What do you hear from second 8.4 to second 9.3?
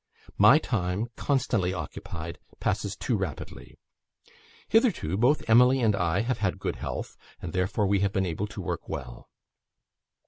to work well.